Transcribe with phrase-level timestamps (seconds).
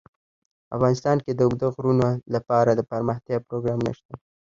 [0.75, 4.13] افغانستان کې د اوږده غرونه لپاره دپرمختیا پروګرامونه شته.